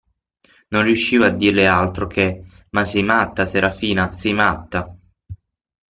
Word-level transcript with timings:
Non 0.69 0.81
riusciva 0.81 1.27
a 1.27 1.35
dirle 1.35 1.67
altro 1.67 2.07
che:– 2.07 2.43
Ma 2.73 2.83
sei 2.85 3.03
matta, 3.03 3.45
Serafina, 3.45 4.11
sei 4.11 4.33
matta! 4.33 4.97